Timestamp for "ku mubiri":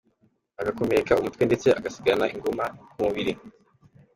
2.89-3.33